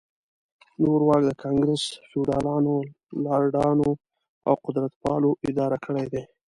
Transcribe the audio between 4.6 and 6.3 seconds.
قدرتپالو اداره کړی دی.